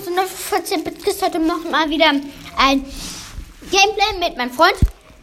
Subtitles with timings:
[0.00, 2.10] aus der 14-Bit Kiste heute noch mal wieder
[2.56, 2.84] ein
[3.70, 4.74] Gameplay mit meinem Freund.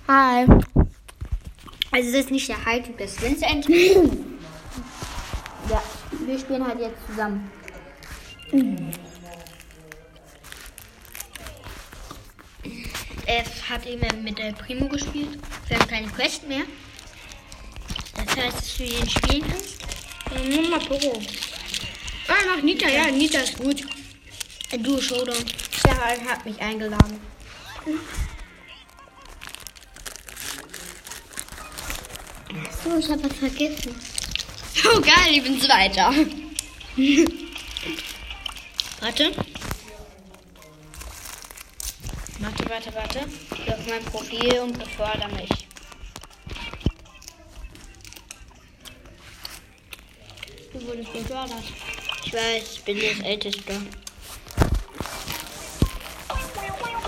[0.07, 0.45] Hi.
[1.91, 3.67] Also es ist nicht der High-Typ, das ist Vincent.
[5.69, 5.83] ja,
[6.25, 7.51] wir spielen halt jetzt zusammen.
[13.25, 15.37] Er hat eben mit der Primo gespielt.
[15.67, 16.63] Wir haben keine Quest mehr.
[18.15, 19.77] Das heißt, dass du ihn spielen kannst.
[20.49, 21.19] Nur mal Poro.
[22.27, 23.83] Ah, mach Nita, ja, Nita ist gut.
[24.69, 25.45] Ein Duo Showdown.
[25.85, 27.21] Ja, er hat mich eingeladen.
[32.83, 33.95] So, ich habe was vergessen.
[34.93, 36.13] Oh geil, ich bin Zweiter.
[38.99, 39.31] warte.
[42.39, 43.25] Warte, warte, warte.
[43.55, 45.49] Geh auf mein Profil und befördere mich.
[50.73, 51.63] Du wurdest befördert.
[52.25, 53.81] Ich weiß, ich bin das Älteste.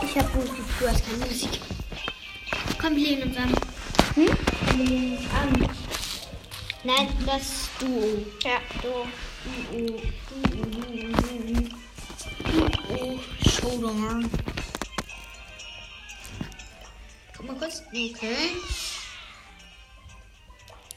[0.10, 1.60] Ich habe Musik, du hast keine Musik.
[2.82, 3.54] Komm, wir lehnen uns an.
[4.16, 4.30] Hm?
[4.76, 5.70] Wir lehnen uns an.
[6.84, 8.26] Nein, das Duo.
[8.44, 9.06] Ja, du.
[9.72, 11.60] Duo, Duo, Duo.
[12.88, 13.20] Duo.
[13.48, 14.32] Showdown.
[17.38, 17.84] Guck mal kurz.
[17.90, 18.58] Okay.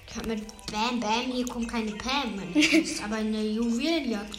[0.08, 2.42] Ich hab mit Bam Bam, hier kommt keine Pam.
[3.04, 4.38] Aber eine Juwelenjagd.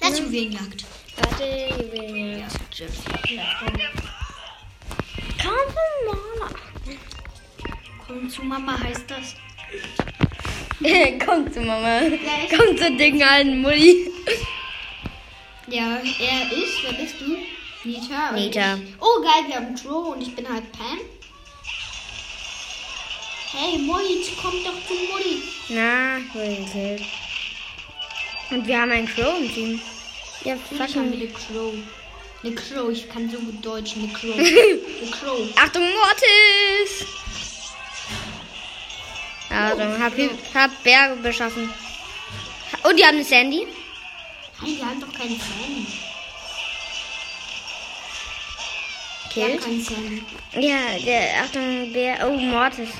[0.00, 0.84] Lass Juwelenjagd.
[1.16, 2.46] Warte, Juwelier.
[2.78, 2.88] Komm,
[6.06, 6.48] Mama.
[8.06, 9.34] Komm zu Mama heißt das.
[11.26, 12.00] Komm zu Mama.
[12.02, 14.08] ich- Komm zur dicken alten Mutti.
[15.66, 17.36] Ja, er ist, wer bist du?
[17.82, 18.30] Nita.
[18.32, 18.74] Nita.
[18.74, 18.80] Ich.
[19.00, 20.98] Oh, geil, wir haben Crow und ich bin halt Pam.
[23.52, 25.42] Hey, Moritz, komm doch zu Mutti.
[25.70, 27.02] Na, gekillt.
[28.50, 29.80] Und wir haben einen Crow im Team.
[30.44, 31.12] Ja, Ich fuck habe mal.
[31.12, 31.74] eine Crow.
[32.42, 33.96] Eine Crow, ich kann so gut Deutsch.
[33.96, 34.34] Eine Crow.
[34.38, 35.48] eine Crow.
[35.56, 37.06] Achtung, Mortis!
[39.50, 40.12] Achtung, hab,
[40.54, 41.68] hab Berge beschaffen.
[42.84, 43.66] Und die haben eine Sandy.
[44.60, 45.86] Nein, wir haben doch keinen Fan.
[49.34, 49.92] Wir Killt.
[50.54, 52.28] Ja, der, Achtung, Bär.
[52.28, 52.90] Oh, Mortis.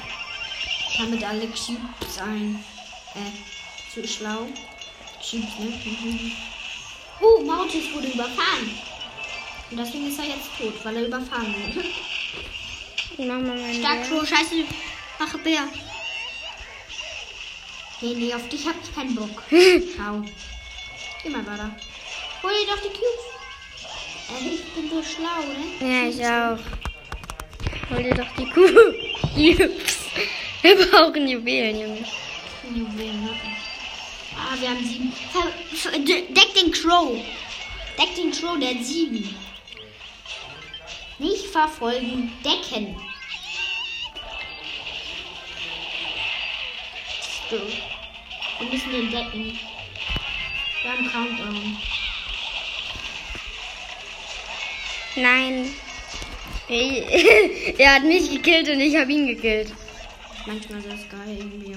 [0.93, 2.65] Ich habe mit alle Cubes ein.
[3.15, 4.47] Äh, zu schlau.
[5.21, 5.67] Cubes, ne?
[5.85, 6.33] Mhm.
[7.21, 8.88] Oh, Mortis wurde überfahren.
[9.71, 11.85] Und deswegen ist er jetzt tot, weil er überfahren wurde.
[13.79, 14.09] Stark.
[14.09, 14.65] Crow, scheiße.
[15.19, 15.69] Mache Bär.
[18.01, 19.43] Nee, nee, auf dich hab ich keinen Bock.
[19.95, 20.25] Ciao.
[21.23, 21.71] Geh mal weiter.
[22.43, 23.27] Hol dir doch die Cubes.
[24.31, 25.65] Äh, ich bin so schlau, ne?
[25.81, 26.59] Ja, ich auch.
[27.91, 29.49] Hol dir doch die.
[29.49, 29.99] Jups.
[30.63, 32.05] Wir brauchen Juwelen, Junge.
[32.75, 33.31] Juwelen, ne?
[34.37, 35.13] Ah, wir haben sieben.
[36.07, 37.17] Deck den Crow.
[37.99, 39.35] Deck den Crow, der hat sieben.
[41.19, 42.97] Nicht verfolgen, decken.
[47.51, 47.57] So.
[47.57, 49.59] Wir müssen den decken.
[50.83, 51.77] Wir haben Countdown.
[55.17, 55.75] Nein.
[57.79, 59.73] er hat mich gekillt und ich habe ihn gekillt.
[60.47, 61.71] Manchmal ist das geil irgendwie.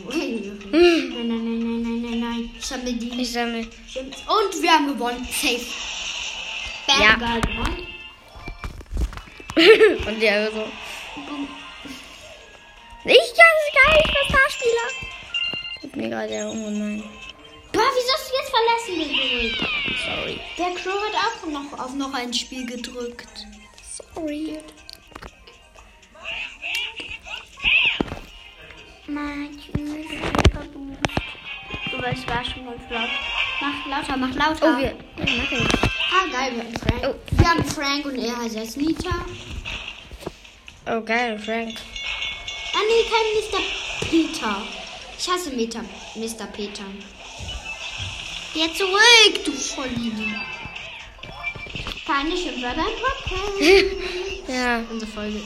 [0.71, 2.49] Nein, nein, nein, nein, nein, nein, nein.
[2.59, 3.21] Ich habe die.
[3.21, 3.59] Ich sammle.
[3.61, 5.25] Und wir haben gewonnen.
[5.31, 5.65] Safe.
[6.87, 7.15] Bam, Ja.
[7.15, 7.90] gewonnen.
[10.07, 10.65] und der so.
[13.03, 14.87] Ich ganz geil, ich bin Starspieler.
[15.83, 17.03] Ist mir gerade ja ungemein.
[17.71, 19.51] Boah, wieso hast du jetzt verlassen, Bill?
[20.05, 20.39] Sorry.
[20.57, 23.47] Der Crow hat auch noch auf noch ein Spiel gedrückt.
[24.15, 24.59] Sorry.
[29.07, 29.59] Mann,
[31.91, 33.09] Du weißt, war schon ganz laut.
[33.61, 34.75] Mach lauter, mach lauter.
[34.75, 34.95] Oh, wir.
[35.19, 37.03] Ah, geil, wir haben Frank.
[37.03, 37.37] Oh.
[37.37, 39.13] Wir haben Frank und er heißt jetzt Nita.
[40.87, 41.77] Oh, geil, Frank.
[42.73, 44.09] Ah, nee, kein Mr.
[44.09, 44.63] Peter.
[45.19, 45.81] Ich hasse Meta,
[46.15, 46.47] Mr.
[46.47, 46.83] Peter.
[48.55, 50.41] Geh zurück, du Vollidiot.
[52.07, 53.91] Keine Schimpfwörter im Podcast.
[54.47, 54.83] Ja.
[54.89, 55.39] Unsere Folge.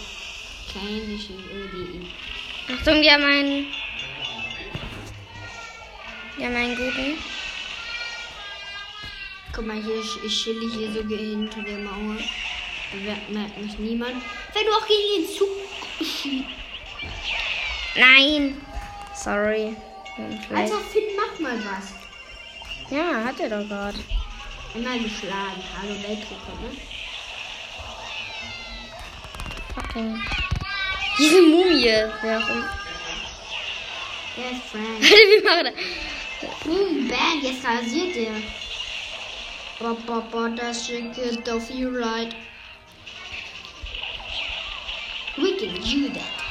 [0.74, 2.06] Keine Schimpfwörter.
[2.74, 3.66] Achtung, wir haben einen.
[6.38, 7.35] Wir haben einen guten.
[9.56, 12.18] Guck mal, hier, ich, chille hier so hinter der Mauer.
[12.92, 14.16] Da merkt mich niemand.
[14.54, 15.48] Wenn du auch gegen den Zug.
[17.96, 18.62] Nein.
[19.16, 19.74] Sorry.
[20.54, 21.94] Alter, Finn, mach mal was.
[22.92, 23.98] Ja, hat er doch gerade.
[24.74, 25.64] Einmal geschlagen.
[25.82, 26.72] Hallo, Weltrekord, ne?
[29.74, 30.22] Fucking.
[31.18, 31.88] Diese Mumie.
[31.88, 32.70] Immer.
[34.36, 35.00] Der ist Frank.
[35.00, 35.74] Wie macht er?
[36.66, 38.65] Boom, bang, jetzt rasiert der.
[39.78, 42.34] Papa, das Ticket of you right.
[45.38, 46.46] We can do that.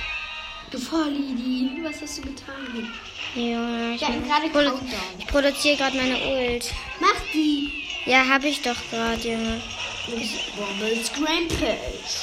[0.71, 2.93] Du Vollidiot, was hast du getan?
[3.35, 4.79] Ja, ich, hatten gerade produ
[5.19, 6.71] ich produziere gerade meine Ult.
[7.00, 7.85] Mach die.
[8.05, 9.62] Ja, habe ich doch gerade, Junge.
[10.56, 12.20] Bobbles Grandpage.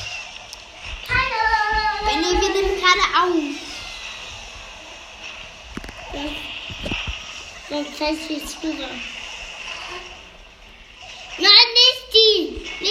[1.09, 2.05] Hallo.
[2.05, 3.71] Benny, wir nehmen gerade auf.
[7.69, 8.89] Sonst heißt es wieder.
[11.37, 12.01] Nein, nicht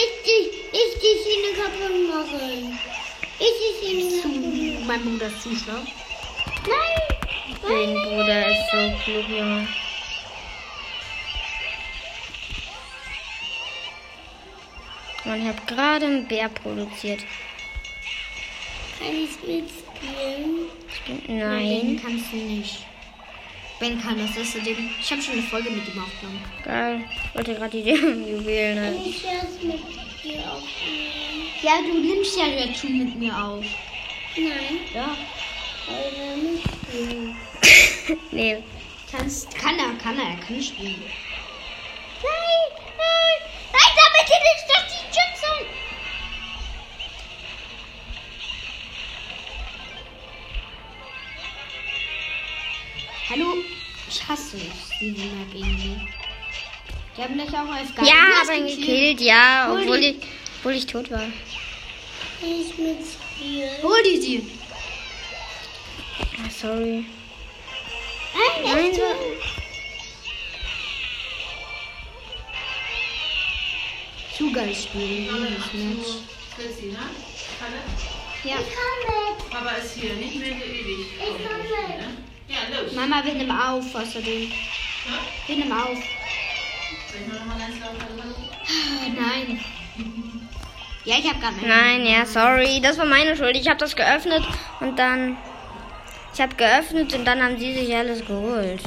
[0.01, 0.45] Nicht die!
[0.73, 2.79] Nicht die Schiene kaputt machen!
[3.39, 4.87] Nicht die Schiene kaputt machen!
[4.87, 5.83] Mein Bruder ist zu schlau.
[6.67, 7.01] Nein!
[7.63, 9.69] Dein Bruder ist so klug, Junge.
[15.23, 17.21] Ich habe gerade einen Bär produziert.
[18.99, 20.69] Kann ich mitspielen?
[21.29, 21.69] Nein.
[21.69, 22.87] Ben kannst du nicht.
[23.81, 24.91] Ben kann das, das ist dem.
[25.01, 26.45] Ich habe schon eine Folge mit ihm aufgenommen.
[26.63, 27.01] Geil.
[27.31, 29.03] Ich wollte gerade die Juwelen halten.
[29.07, 29.81] ich das mit
[30.23, 31.49] dir aufnehmen?
[31.63, 33.65] Ja, du nimmst ja jetzt schon mit mir auf.
[34.37, 35.17] Nein, Ja.
[36.37, 37.37] mitspielen.
[38.33, 38.63] Nee.
[39.11, 41.03] Kannst, kann er, kann er, er kann spielen.
[42.23, 42.71] Nein!
[42.99, 43.39] Nein!
[43.73, 44.70] Nein, damit nicht!
[53.31, 53.55] Hallo?
[54.09, 56.01] Ich hasse es, diese Map irgendwie.
[57.17, 58.07] Die haben dich auch als geil.
[58.07, 58.87] Ja, aber ihn gekillt.
[58.87, 60.07] gekillt, ja, Hol obwohl die.
[60.09, 60.17] ich,
[60.59, 61.19] obwohl ich tot war.
[61.21, 61.31] Kann
[62.51, 63.83] ich mitspielen?
[63.83, 64.51] Hol die sie.
[66.45, 67.05] Ah, sorry.
[68.35, 69.01] Nein, Nein, so-
[74.37, 75.29] Zu geil spielen.
[76.57, 76.99] Chrissy, ne?
[77.59, 77.81] Kalle?
[78.45, 78.57] Ja.
[78.61, 79.51] Ich komme!
[79.51, 81.07] Papa ist hier, nicht mehr so ewig.
[81.19, 81.99] Ich komme!
[81.99, 82.20] Ne?
[82.71, 82.93] Ja, los.
[82.95, 84.53] Mama, wir nehmen auf, außerdem.
[85.47, 85.89] Wir nehmen auf.
[85.89, 88.35] Soll ich noch mal ganz laut Hallo?
[88.63, 89.61] Ah, Nein.
[91.05, 91.69] Ja, ich habe gerade meine.
[91.69, 92.81] Nein, ja, sorry.
[92.81, 93.57] Das war meine Schuld.
[93.57, 94.43] Ich habe das geöffnet
[94.81, 95.37] und dann.
[96.33, 98.83] Ich habe geöffnet und dann haben sie sich alles geholt.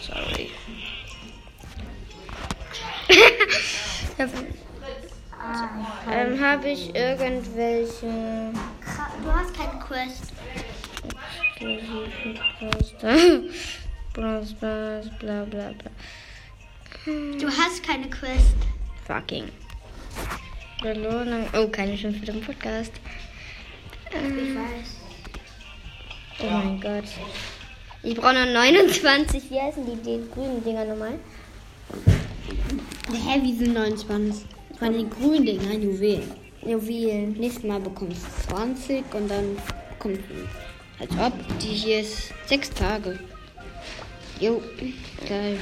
[0.00, 0.50] Sorry.
[6.10, 8.52] ähm, habe ich irgendwelche.
[9.22, 10.32] Du hast keinen Quest.
[11.60, 11.76] Bla
[14.14, 15.74] bla bla.
[17.38, 18.56] Du hast keine Quest.
[19.06, 19.44] Fucking.
[20.82, 21.46] Belohnung.
[21.52, 22.92] Oh, keine Schimpfe im Podcast.
[24.10, 25.00] Ich weiß.
[26.42, 27.04] Oh mein Gott.
[28.02, 29.50] Ich brauche noch 29.
[29.50, 31.18] Wie heißen die, die grünen Dinger nochmal?
[33.12, 34.46] Hä, wie sind 29?
[34.78, 36.32] Von den grünen Dingern Juwelen.
[36.64, 37.32] Juwelen.
[37.34, 39.58] Nächstes Mal bekommst du 20 und dann
[39.98, 40.20] kommt
[41.00, 43.18] als ob die hier ist sechs Tage.
[44.38, 44.62] Jo,
[45.28, 45.58] geil.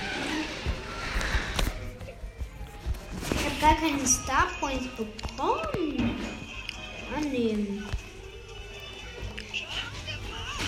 [3.31, 6.17] Ich habe gar keine Star Points bekommen.
[7.17, 7.85] Annehmen.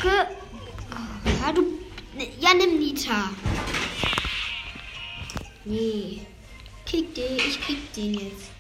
[0.03, 0.11] Ge
[1.43, 1.63] ja, du.
[2.17, 3.31] ne, Ja, nimm Nita.
[5.65, 6.21] Nee.
[6.87, 8.51] Krieg den, ich krieg den jetzt.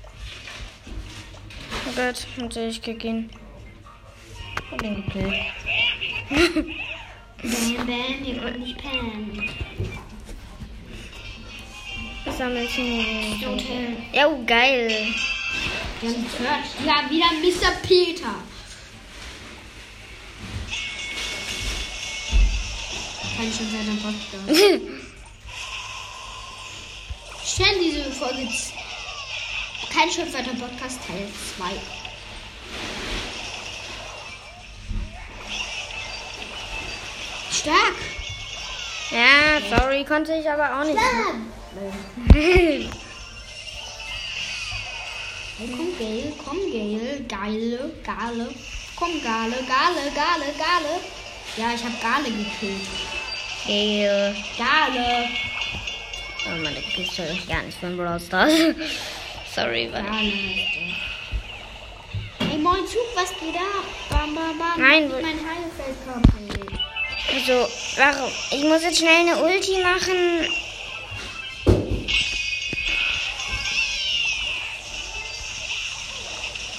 [1.88, 3.30] Oh Gott, ich.
[4.70, 5.59] Hab ihn gekillt.
[6.30, 9.48] Bam, bam, hier kommt nicht Pam.
[12.24, 13.48] Was haben wir hier?
[13.48, 13.96] Hotel.
[14.12, 15.08] Ja, oh, geil.
[16.00, 16.86] Wir haben Search.
[16.86, 17.72] Ja, wieder Mr.
[17.82, 18.34] Peter.
[23.36, 24.48] Kann ich schon seinen Podcast.
[27.44, 28.48] Stellen diese Folge.
[29.92, 31.26] Kein Schimpfwörter Podcast Teil
[31.58, 31.99] 2.
[37.60, 37.96] Stark.
[39.10, 40.96] Ja, sorry, konnte ich aber auch nicht.
[45.58, 47.22] Komm, Gail, komm, Gail.
[47.28, 48.48] Geile, Gale.
[48.96, 51.00] Komm, Gale, Gale, Gale, Gale.
[51.58, 52.80] Ja, ich habe Gale gekillt.
[53.66, 54.34] Geil.
[54.56, 55.28] Gale.
[56.46, 58.54] Oh Mann, da gibt's ja gar nicht von Brawl Stars.
[59.54, 59.88] Sorry.
[59.88, 60.14] Gale der.
[62.48, 63.84] Ey, moin Zug, was geht ab?
[64.08, 64.80] Bam, bam, bam.
[64.80, 66.79] Nein, mein Heilfeld kaputt.
[67.32, 68.32] Also, warum?
[68.50, 70.48] Ich muss jetzt schnell eine Ulti machen.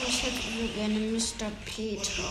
[0.07, 1.51] Ich hätte so gerne Mr.
[1.65, 2.23] Peter.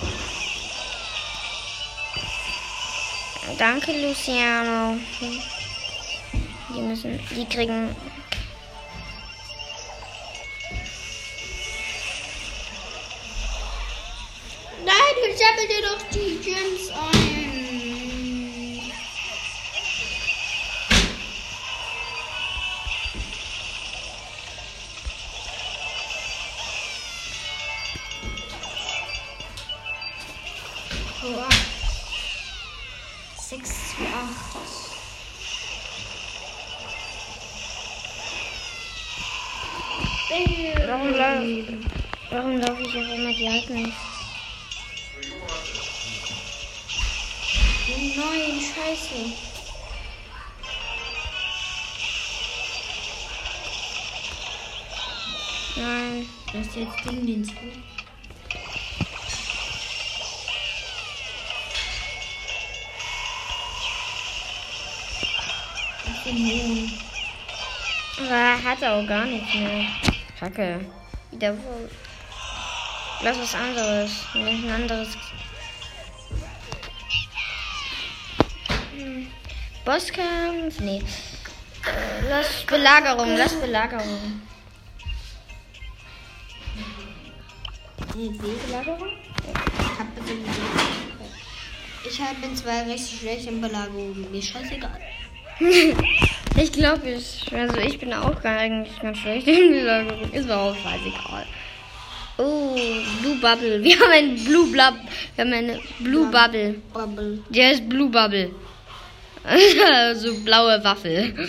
[3.58, 4.98] Danke, Luciano.
[6.74, 7.96] Die müssen, die kriegen.
[14.84, 17.29] Nein, du sammel dir doch die Gems ein.
[66.30, 66.92] Bin Mohn.
[68.18, 69.86] Aber er hat auch gar nichts mehr.
[70.38, 70.80] Kacke.
[71.32, 71.88] Wieder wo?
[73.22, 74.10] Lass was anderes.
[74.34, 75.08] Lass ein anderes.
[78.96, 79.26] Hm.
[79.84, 80.78] Bosskampf?
[80.80, 81.02] Nee.
[81.84, 84.42] Äh, Lass Belagerung, lass Belagerung.
[88.14, 89.08] Belagerung?
[89.78, 90.32] Ich hab bitte
[92.08, 94.30] Ich hab- bin zwar richtig schlecht in Belagerung.
[94.30, 95.00] Mir scheißegal.
[95.60, 100.32] Ich glaube, ich, also ich bin auch gar, eigentlich ganz schlecht in Belagerung.
[100.32, 101.46] Ist mir auch scheißegal.
[102.38, 102.74] Oh,
[103.20, 103.82] Blue Bubble.
[103.82, 104.94] Wir haben ein Blue Blub.
[105.36, 106.80] Wir haben eine Blue Bubble.
[106.92, 107.44] Bubble.
[107.50, 108.50] Der ist Blue Bubble.
[110.14, 111.48] so blaue Waffel.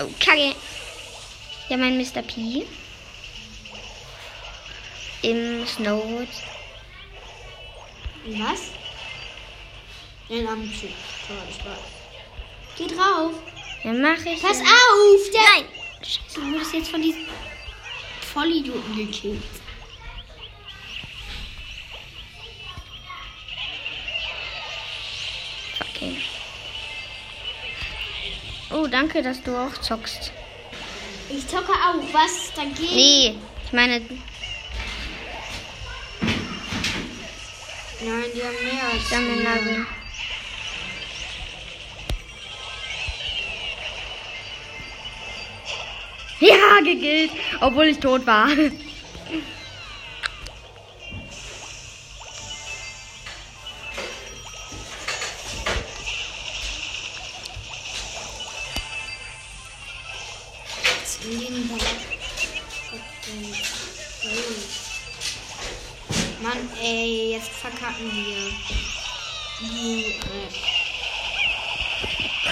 [0.00, 0.54] Oh, Kacke.
[1.68, 2.22] Ja, mein Mr.
[2.22, 2.66] P.
[5.22, 6.28] Im Snowwood.
[8.26, 8.70] Was?
[10.28, 10.90] Den am Zug.
[12.76, 13.32] Geh drauf.
[13.84, 14.42] Ja, mach ich.
[14.42, 15.30] Pass auf!
[15.32, 15.64] Der Nein.
[16.02, 17.26] Scheiße, du wurdest jetzt von diesen
[18.20, 19.42] Vollidioten gekillt.
[25.80, 26.16] Okay.
[28.70, 30.32] Oh, danke, dass du auch zockst.
[31.30, 32.12] Ich zocke auch.
[32.12, 32.94] Was dagegen?
[32.94, 34.00] Nee, ich meine,
[38.00, 39.78] Nein, die haben mehr als Sammelnagel.
[39.78, 39.86] Ja,
[46.82, 47.30] gegillt,
[47.60, 48.48] obwohl ich tot war.
[66.42, 68.52] Mann, ey, jetzt verkacken wir.
[69.60, 70.14] Die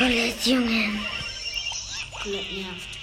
[0.00, 0.98] äh, Junge.
[2.12, 2.93] komplett nervt.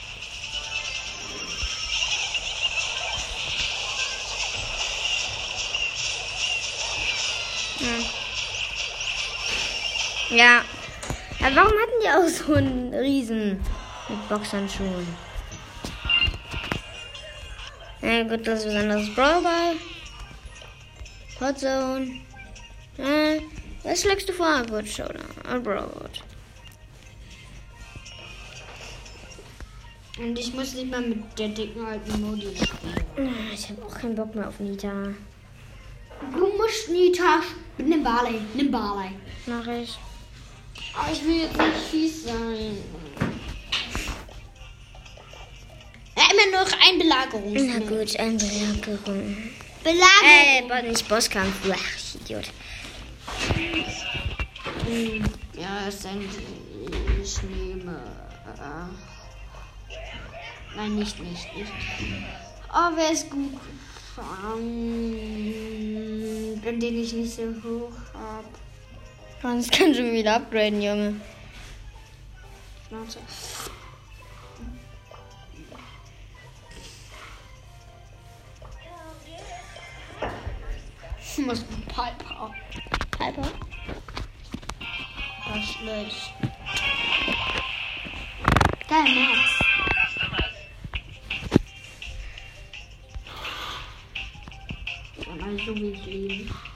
[10.31, 10.61] Ja.
[11.43, 13.59] Aber warum hatten die auch so einen Riesen
[14.09, 15.07] mit Boxhandschuhen?
[18.01, 19.75] Ja gut, das ist ein anderes Brawlball.
[21.39, 22.21] Hot Zone.
[22.97, 23.41] Äh,
[23.83, 24.63] was schlägst du vor?
[24.69, 25.25] Gut, Showdown.
[25.49, 26.09] Ein Brawlball.
[30.19, 33.05] Und ich muss nicht mal mit der dicken alten Modi spielen.
[33.17, 34.91] Ah, Ich habe auch keinen Bock mehr auf Nita.
[36.33, 37.41] Du musst Nita.
[37.77, 38.39] Nimm Barley.
[38.53, 39.11] Nimm Barley.
[39.47, 39.97] Mach ich.
[40.93, 42.77] Aber ich will jetzt nicht fies sein.
[46.17, 47.87] Ja, immer noch ein Na Belagerungsmittel.
[47.87, 49.37] gut, ein Belagerung.
[49.83, 50.71] Belagerung.
[50.71, 51.55] Äh, nicht Bosskampf.
[51.71, 52.45] Ach, Idiot.
[55.53, 56.29] Ja, es sind.
[57.21, 58.01] Ich nehme.
[58.57, 58.87] Äh,
[60.75, 61.71] nein, nicht, nicht, nicht.
[62.73, 63.59] Oh, wer ist gut?
[64.17, 65.15] Ähm,
[66.63, 67.91] wenn den ich nicht so hoch
[69.43, 69.51] hab.
[69.51, 71.21] Sonst kannst du wieder upgraden, Junge.
[72.87, 73.19] Schnauze.
[81.19, 82.51] Ich muss mit Piper.
[83.11, 83.47] Piper?
[85.47, 86.33] Das ist schlecht.
[88.87, 89.61] Geil, Max.
[95.39, 96.70] Mal so wie ich leben.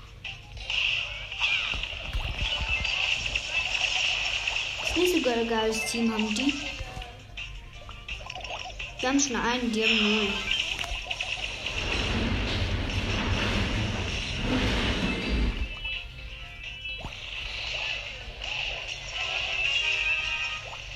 [5.48, 6.54] Geiles Team haben die.
[9.00, 10.28] Wir haben schon einen, die haben null.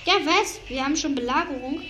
[0.06, 0.60] Ja, was?
[0.68, 1.84] Wir haben schon Belagerung.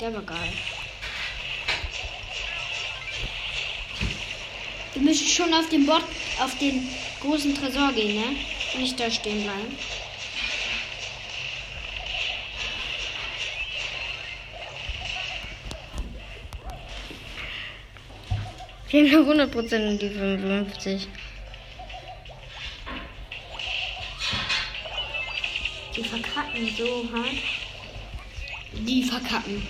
[0.00, 0.52] Der war geil.
[4.94, 6.02] Wir müssen schon auf den Bot,
[6.40, 6.88] auf den
[7.22, 8.36] großen Tresor gehen, ne?
[8.78, 9.76] Nicht da stehen bleiben.
[18.90, 21.08] Wir haben noch 100% und die 55.
[25.96, 27.36] Die verkacken so hart.
[28.72, 29.66] Die verkacken.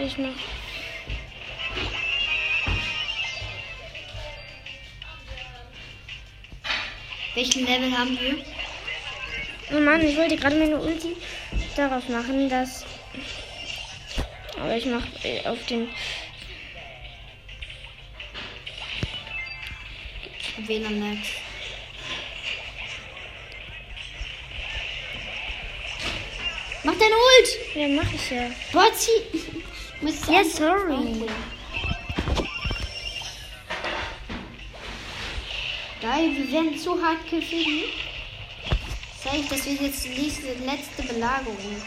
[0.00, 0.30] Warte, ich mach.
[7.34, 8.44] Welchen Level haben wir?
[9.72, 11.16] Oh Mann, ich wollte gerade meine Ulti
[11.76, 12.86] darauf machen, dass.
[14.58, 15.88] Aber ich mach äh, auf den.
[20.66, 21.28] WLAN Max.
[26.84, 27.74] Mach dein Ult!
[27.74, 28.50] Ja, mach ich ja.
[28.72, 29.59] Botzi!
[30.00, 31.28] Muss Ja, sorry.
[36.00, 37.84] Geil, wir werden so hart gewinnen.
[39.22, 41.82] Sag ich, das wird jetzt die nächste, letzte Belagerung.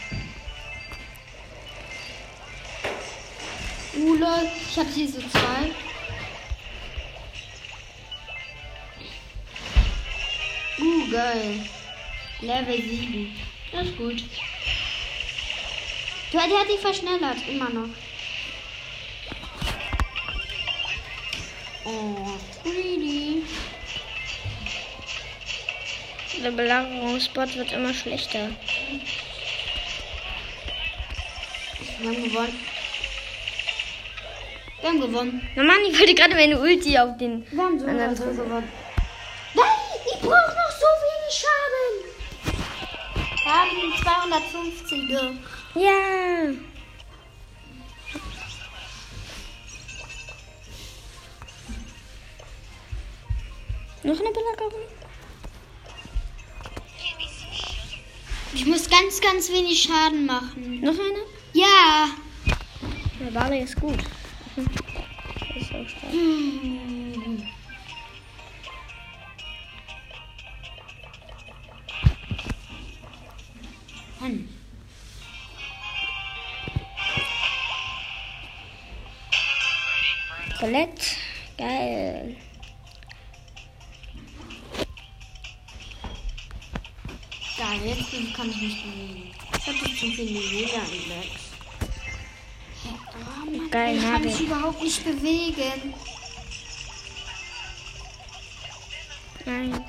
[3.96, 5.72] Uh, lol, ich hab hier so zwei.
[10.78, 11.68] Uh, geil.
[12.40, 13.36] Level 7.
[13.72, 14.22] Das ist gut.
[16.30, 17.88] Du, der hat dich verschnellert, immer noch.
[21.86, 23.42] Oh, pretty.
[26.42, 28.50] Der Belagerungsbot wird immer schlechter.
[32.00, 32.60] Wir haben gewonnen.
[34.80, 35.48] Wir haben gewonnen.
[35.56, 37.46] Na Mann, ich wollte gerade meine Ulti auf den.
[37.50, 38.68] Wir haben so anderen so gewonnen.
[39.54, 39.64] Nein,
[40.06, 41.96] ich brauche noch so wenig Schaden.
[43.42, 45.24] Wir haben 250er.
[45.80, 46.73] Ja.
[54.14, 54.80] Noch eine Belagerung?
[58.54, 60.80] Ich muss ganz, ganz wenig Schaden machen.
[60.82, 61.24] Noch eine?
[61.52, 62.10] Ja.
[63.18, 63.98] Der Barley ist gut.
[64.54, 64.66] Mhm.
[65.56, 66.12] Ist auch stark.
[66.12, 67.03] Hm.
[94.94, 95.94] Nicht bewegen.
[99.44, 99.84] Nein.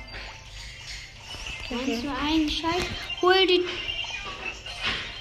[1.70, 2.84] Meinst du einen Scheiß?
[3.22, 3.64] Hol die.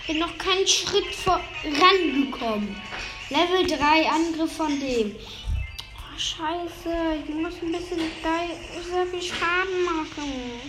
[0.07, 2.75] Bin noch keinen Schritt vorangekommen.
[3.29, 5.15] Level 3 Angriff von dem.
[5.15, 8.11] Oh, scheiße, ich muss ein bisschen
[8.91, 10.61] sehr viel Schaden machen.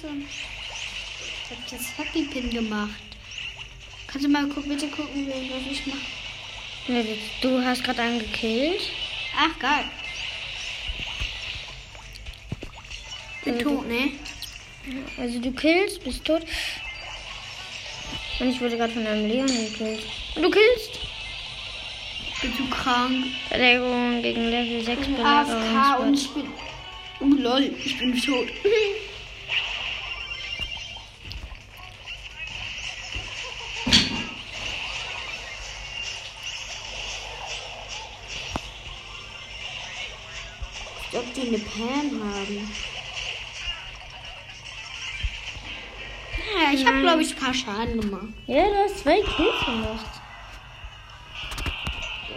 [0.00, 0.14] Scheiße.
[1.50, 2.90] Ich hab das Happy Pin gemacht.
[4.06, 7.16] Kannst du mal gu- bitte gucken, wie- was ich mache?
[7.42, 8.80] Du hast gerade einen gekillt.
[9.36, 9.84] Ach, geil.
[13.44, 14.12] Bin Also- tot, ne?
[15.18, 16.42] Also du killst, bist tot.
[18.40, 20.02] Und ich wurde gerade von einem Leon gekillt.
[20.34, 21.00] Und du killst.
[22.40, 23.26] Bin zu krank.
[23.48, 26.46] Verteidigung gegen Level 6 Ich bin AFK und ich bin.
[27.20, 28.48] Oh lol, ich bin tot.
[47.48, 48.34] paar Schaden gemacht.
[48.46, 50.20] Ja, du hast zwei Kills gemacht.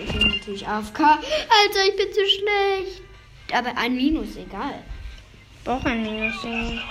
[0.03, 0.99] Ich bin natürlich AFK.
[0.99, 3.01] Alter, ich bin zu schlecht.
[3.51, 4.83] Aber ein Minus, egal.
[5.63, 6.43] Brauch ein Minus.
[6.43, 6.81] Junge.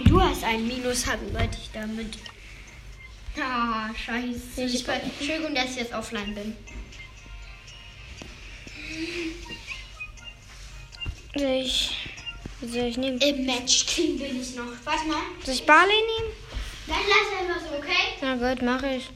[0.00, 2.18] Du hast ein Minus, haben wollte ich damit.
[3.40, 4.64] Ah, scheiße.
[4.64, 6.56] Ich war, Entschuldigung, dass ich jetzt offline bin.
[11.36, 11.96] Soll ich.
[12.60, 13.18] Soll ich nehmen?
[13.18, 14.64] Im Match King bin ich noch.
[14.84, 15.16] Warte mal.
[15.42, 16.43] Soll ich Barley nehmen?
[16.86, 18.14] Dann lass einfach so, okay?
[18.20, 19.10] Na gut, mache ich.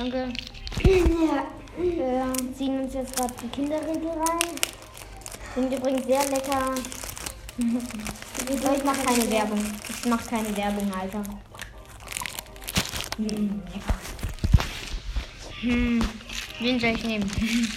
[0.00, 0.32] Danke.
[0.84, 1.46] Ja.
[1.76, 4.54] Wir ziehen uns jetzt gerade die Kinderriegel rein.
[5.54, 6.74] Sind übrigens sehr lecker.
[8.50, 9.62] Ich mache keine Werbung.
[9.88, 11.22] Ich mache keine Werbung, Alter.
[13.18, 13.94] Mm, lecker.
[15.60, 16.02] Hm,
[16.58, 17.30] wen soll ich nehmen?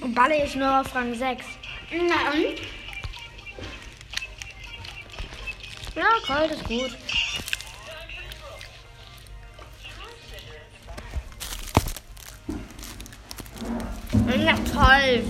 [0.00, 1.44] Und Balle ist nur auf Rang 6.
[1.92, 2.83] Na und?
[5.94, 6.90] Ja, kalt ist gut.
[14.36, 15.24] Ja, toll.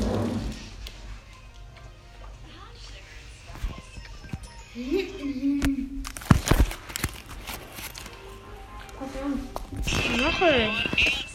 [10.16, 11.26] Noch ich.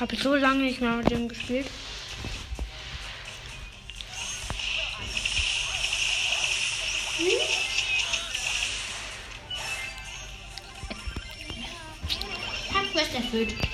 [0.00, 1.66] Habe so lange nicht mehr mit dem gespielt.
[13.38, 13.67] Hab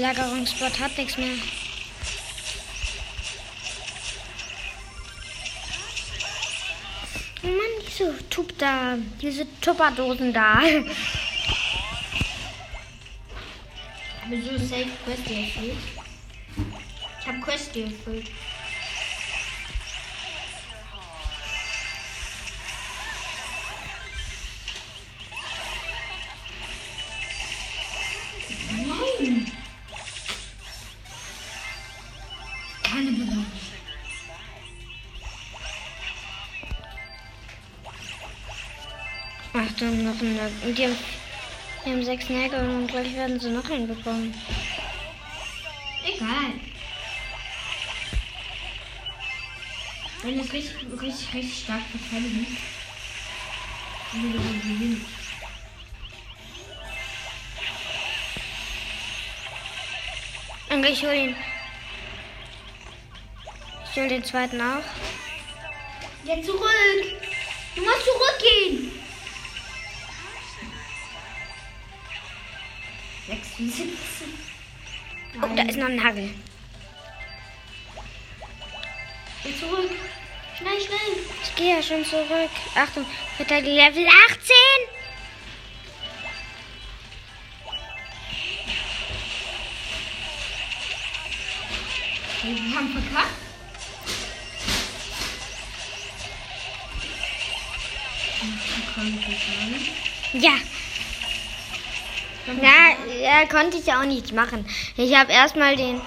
[0.00, 1.28] Belagerungsbot hat nichts mehr.
[7.42, 10.62] Oh Mann, diese Tup da, diese Tupperdosen da.
[14.30, 15.76] Wieso safe Quest erfüllt?
[17.20, 18.30] Ich hab Quest erfüllt.
[39.80, 40.62] Achtung, noch ein Nugget.
[40.62, 40.96] Und die haben,
[41.84, 44.34] die haben sechs Nägel und gleich werden sie noch einen bekommen.
[46.04, 46.52] Egal.
[50.22, 52.46] Wenn es richtig, richtig, richtig stark verteidigen.
[54.12, 55.06] dann will ich gewinnen.
[60.68, 61.36] Und ich hol ihn.
[63.90, 64.84] Ich hol den zweiten auch.
[66.26, 66.60] Geh zurück!
[67.74, 68.79] Du musst zurückgehen!
[75.42, 76.30] Oh, da ist noch ein Hagel.
[79.42, 79.90] Geh zurück!
[80.58, 81.24] Schnell, schnell!
[81.42, 82.50] Ich gehe ja schon zurück.
[82.74, 84.54] Achtung, Verteidigung Level 18.
[92.42, 93.50] Wir haben verkackt.
[100.32, 100.52] Ja.
[102.46, 104.66] Na, ja, konnte ich ja auch nichts machen.
[104.96, 106.00] Ich habe erstmal den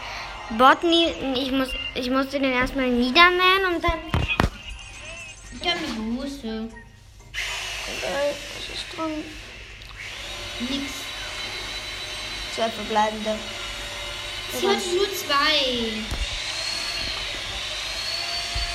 [0.58, 3.99] Bot nie, ich muss ich musste den erstmal niedermähen und dann
[5.62, 6.47] Ich hab eine Buße.
[6.47, 6.69] äh,
[8.73, 9.12] ist dran.
[10.60, 10.91] Nix.
[12.56, 13.38] Zwei verbleibende.
[14.60, 15.93] Sie hat nur zwei.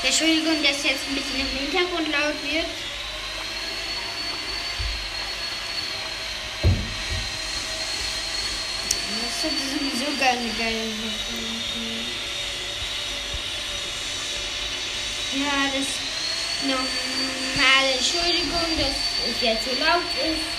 [0.02, 2.66] Entschuldigung, dass jetzt ein bisschen im Hintergrund laut wird.
[9.22, 9.52] Das hat
[10.18, 11.38] geile Sache.
[15.34, 15.88] Ja, das
[16.66, 18.96] normale Entschuldigung, dass
[19.30, 20.58] es jetzt so laut ist.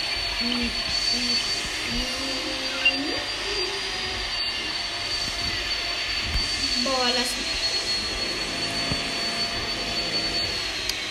[6.84, 7.30] Boah, lass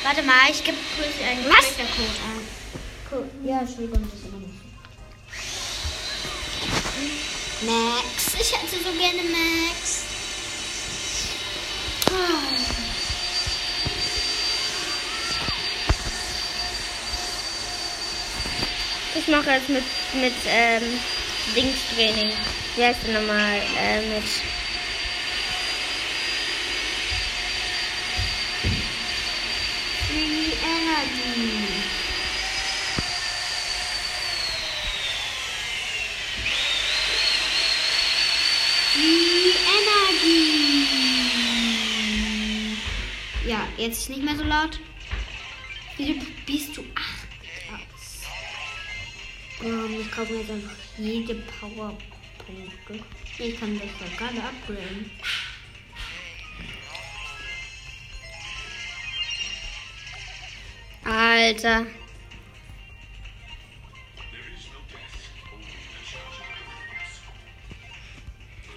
[0.05, 1.67] Warte mal, ich gebe kurz einen Was?
[1.77, 2.41] Code an.
[3.11, 3.31] Code.
[3.45, 4.69] Ja, Entschuldigung, das ist immer nicht so.
[8.40, 10.05] Ich hätte so gerne Max.
[12.11, 12.55] Ah.
[19.14, 21.01] Ich mache jetzt mit mit ähm,
[21.55, 22.33] Dingstraining.
[22.77, 23.61] Wie heißt der nochmal?
[23.79, 24.24] Äh, mit
[30.07, 31.68] Free Energy.
[38.94, 40.38] Free Energy.
[43.46, 44.81] Ja, jetzt ist nicht mehr so laut.
[45.97, 46.14] Wieso
[46.47, 47.29] bist du acht
[47.73, 48.23] aus?
[49.64, 53.05] Ähm, ich kaufe mir jetzt einfach jede Powerpunkte.
[53.38, 55.11] Ich kann das ja gerade upgraden.
[61.05, 61.87] Alter.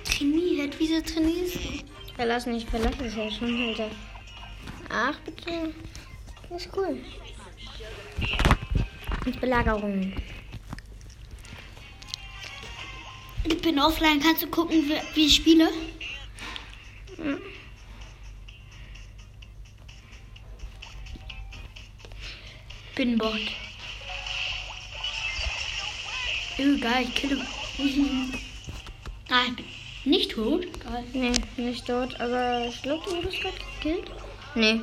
[0.03, 0.75] Trainiert?
[0.79, 2.13] Wieso trainierst du?
[2.15, 3.89] Verlass nicht, verlass es ja schon, Alter.
[4.93, 5.73] Ach, bitte.
[6.49, 6.99] Das ist cool.
[9.25, 10.13] Und Belagerung.
[13.45, 14.19] Ich bin offline.
[14.19, 15.69] Kannst du gucken, wie, ich spiele?
[22.95, 23.39] Bin Bot.
[26.59, 27.37] Oh, geil, ich kille.
[29.29, 29.65] ah, ich bin
[30.03, 30.67] nicht tot.
[30.83, 31.05] Geil.
[31.13, 34.11] Nee, nicht tot, aber ich glaube, du wurdest gerade gekillt.
[34.55, 34.81] Nee.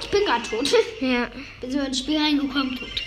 [0.00, 0.68] Ich bin gerade tot.
[1.00, 1.30] Ja.
[1.60, 3.02] bin so ins Spiel reingekommen, tot.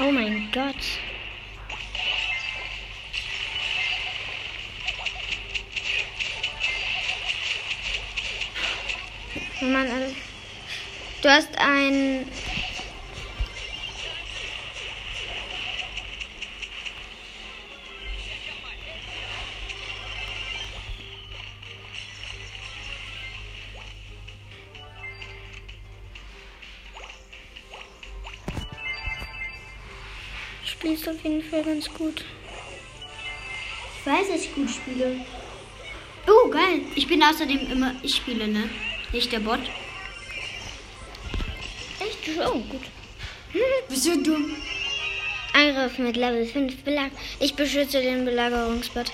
[0.00, 0.74] Oh mein Gott.
[9.60, 9.88] Oh Mann.
[11.22, 12.26] Du hast ein.
[31.14, 32.24] Auf jeden Fall ganz gut.
[33.98, 35.20] Ich weiß, dass ich gut spiele.
[36.26, 36.80] Oh, geil.
[36.94, 38.68] Ich bin außerdem immer, ich spiele, ne?
[39.12, 39.60] Nicht der Bot.
[42.00, 42.38] Echt?
[42.38, 42.82] Oh, gut.
[43.88, 44.56] Bist du dumm?
[45.52, 47.12] Angriff mit Level 5 Belag.
[47.38, 49.12] Ich beschütze den Belagerungsbot.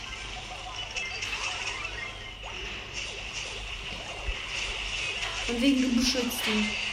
[5.48, 6.89] Und wegen du beschützt ihn.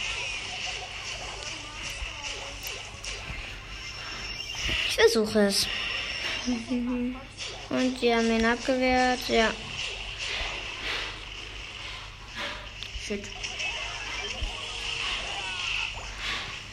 [5.08, 5.66] Ich versuche es.
[7.70, 9.26] Und die haben ihn abgewehrt.
[9.28, 9.50] Ja.
[13.06, 13.24] Shit.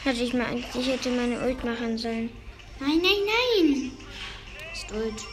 [0.04, 2.30] Hätte ich mal, ich hätte meine Ult machen sollen.
[2.78, 3.92] Nein, nein, nein.
[4.70, 5.24] Ist Ult.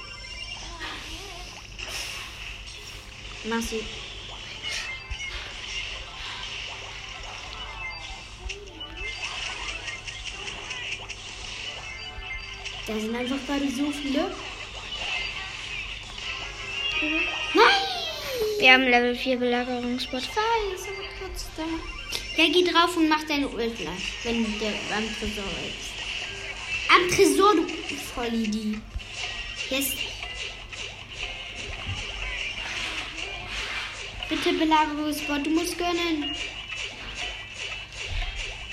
[3.50, 3.84] Mach sie.
[12.86, 14.32] Da sind einfach gerade so viele.
[17.54, 17.94] Nein!
[18.60, 20.22] Wir haben Level 4 Belagerungsbot.
[20.22, 21.80] Scheiße, aber trotzdem.
[22.36, 25.94] Ja, geh drauf und mach deine Ult gleich, wenn der am Tresor ist.
[26.90, 28.80] Am Tresor, du Vollidee.
[29.70, 29.98] Jetzt.
[34.30, 36.36] Bitte Belagerungsbot, du musst gönnen.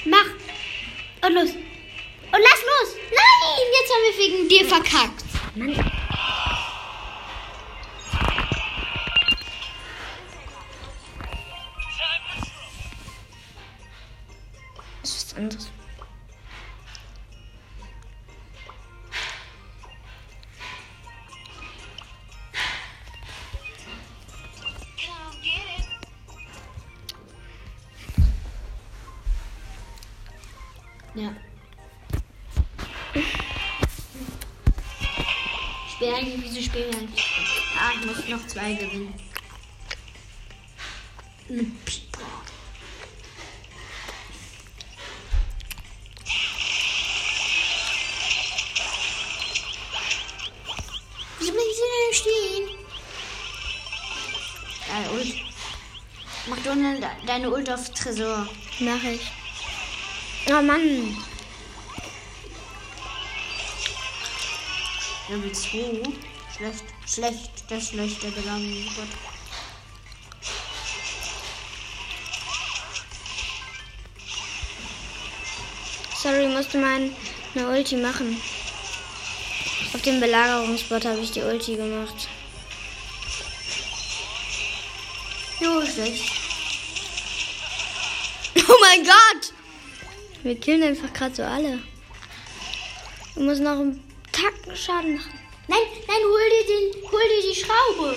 [0.05, 0.31] Mach.
[1.27, 1.51] Und los.
[3.61, 5.25] Nein, jetzt haben wir wegen dir verkackt.
[5.55, 5.75] Mann.
[15.03, 15.71] Das ist was anderes.
[31.15, 31.50] Ja.
[36.01, 37.25] Ich eigentlich, wieso spielen wir eigentlich?
[37.79, 39.15] Ah, ich muss noch zwei gewinnen.
[41.85, 42.21] Pika.
[51.39, 52.87] Wieso bleibt sie denn stehen?
[54.89, 55.35] Deine Ult.
[56.49, 58.47] Mach du ne- deine Ult auf Tresor.
[58.81, 59.21] Mach ich.
[60.51, 61.17] Oh Mann.
[65.31, 66.03] Level 2.
[66.57, 69.07] Schlecht, schlecht, der schlechte Gelangensgott.
[76.21, 77.15] Sorry, musste man
[77.55, 78.43] eine Ulti machen.
[79.95, 82.29] Auf dem Belagerungsbot habe ich die Ulti gemacht.
[85.61, 86.33] Jo, schlecht.
[88.69, 89.53] Oh mein Gott!
[90.43, 91.79] Wir killen einfach gerade so alle.
[93.35, 94.10] Wir müssen noch einen
[94.41, 95.39] verkackten Schaden machen.
[95.69, 98.17] Nein, nein, hol dir, den, hol dir die Schraube.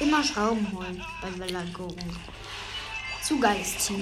[0.00, 1.96] Immer Schrauben holen bei Vellagorum.
[3.22, 3.96] Zu geistig.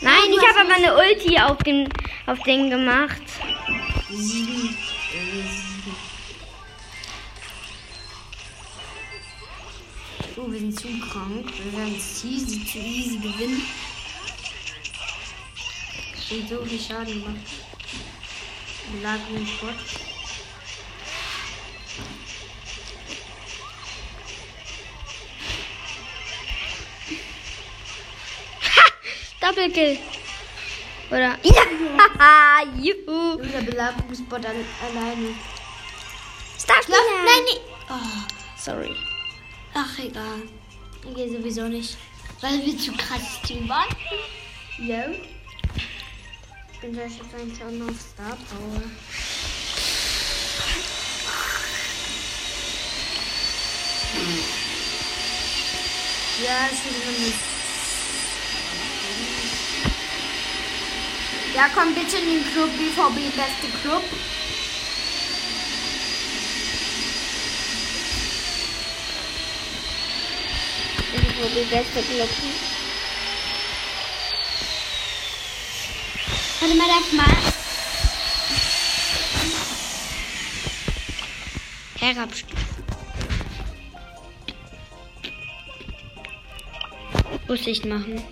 [0.00, 1.88] Nein, ich habe aber eine Ulti auf den,
[2.26, 3.22] auf den gemacht.
[4.10, 4.76] Sieben.
[10.36, 11.52] Oh, wir sind zu krank.
[11.62, 13.62] Wir werden es easy zu easy gewinnen.
[16.32, 17.36] Und so viel Schaden gemacht.
[18.90, 19.74] Belagerungsbot.
[29.42, 29.98] Doppelkill.
[31.10, 31.36] Oder?
[31.42, 32.62] Ja!
[32.80, 33.36] Juhu!
[33.36, 35.34] Nur der Belagerungsbot alle alleine.
[36.58, 36.96] Starspieler!
[37.26, 37.60] Nein, nee.
[37.90, 38.24] Oh,
[38.56, 38.96] Sorry.
[39.74, 40.42] ach, egal.
[41.06, 41.98] Ich gehe sowieso nicht.
[42.40, 43.94] Weil wir zu krass Team waren.
[44.78, 45.04] Ja.
[46.82, 48.82] Bin da jetzt eigentlich auch noch Star Power.
[56.44, 57.38] Ja, will immer nicht.
[61.54, 64.02] Ja, komm bitte in den Club, BVB, beste Club.
[71.54, 72.71] Die beste Glocke.
[76.62, 77.26] Warte mal, darf mal.
[81.98, 82.56] Herabstufen.
[87.48, 88.22] Muss ich machen.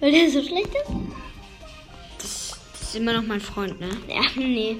[0.00, 0.90] Weil der so schlecht ist?
[2.16, 3.90] Das ist immer noch mein Freund, ne?
[4.08, 4.78] Ja, nee.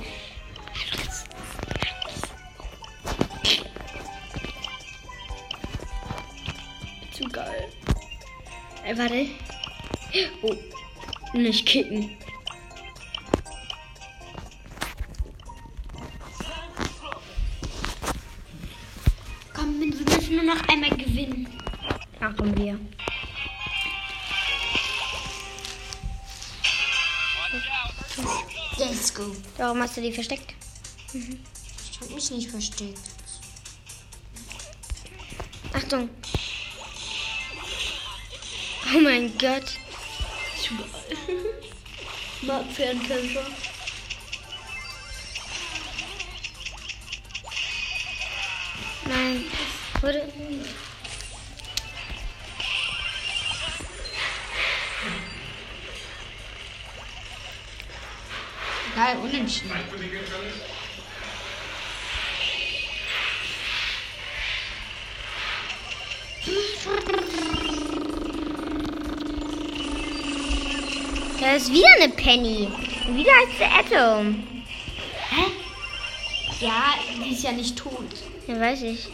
[7.12, 7.68] Zu geil.
[8.82, 9.26] Ey, warte.
[10.40, 10.56] Oh.
[11.32, 12.16] Nicht kicken.
[19.52, 21.48] Komm, wir müssen nur noch einmal gewinnen.
[22.20, 22.78] Machen wir.
[28.78, 29.36] Let's go.
[29.56, 30.54] Warum hast du die versteckt?
[31.12, 32.98] Ich hab mich nicht versteckt.
[35.72, 36.08] Achtung.
[38.94, 39.78] Oh mein Gott.
[42.42, 43.46] Mag Fernkämpfer.
[49.04, 49.44] Nein.
[50.00, 50.32] Wurde.
[58.96, 59.70] Geil, unentschieden.
[71.40, 72.68] Da ist wieder eine Penny.
[73.08, 74.44] Wieder heißt sie Atom.
[76.60, 78.06] Ja, die ist ja nicht tot.
[78.46, 79.06] Ja, weiß ich.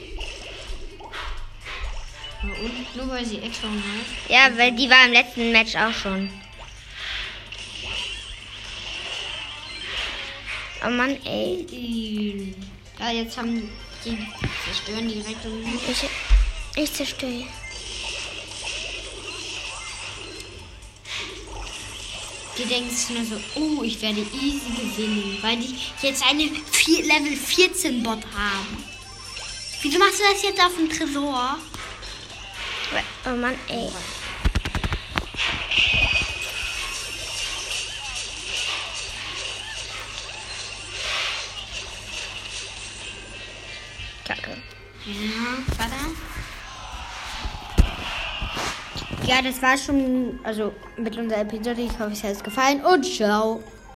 [2.43, 4.31] Und nur weil sie extra heißt.
[4.31, 6.31] Ja, weil die war im letzten Match auch schon.
[10.85, 12.55] Oh Mann, ey.
[12.99, 13.69] Ja, jetzt haben
[14.05, 14.19] die
[14.65, 15.45] zerstören direkt
[15.89, 17.45] Ich, ich zerstöre.
[22.67, 27.37] Denken sich nur so, oh, ich werde easy gewinnen, weil die jetzt eine vier, Level
[27.37, 28.85] 14 Bot haben.
[29.83, 31.59] Wieso machst du das jetzt auf dem Tresor?
[33.25, 33.89] Oh Mann, ey.
[44.25, 44.57] Kacke.
[45.07, 46.32] Ja, warte.
[49.27, 51.81] Ja, das war schon, also mit unserer Episode.
[51.81, 53.63] Ich hoffe, es hat euch gefallen und ciao.